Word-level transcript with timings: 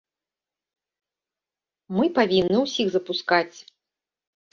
Мы 1.97 2.05
павінны 2.17 2.57
ўсіх 2.65 2.87
запускаць. 2.95 3.57